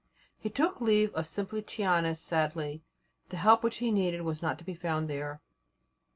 [0.39, 2.81] He took leave of Simplicianus sadly;
[3.29, 5.41] the help which he needed was not to be found there.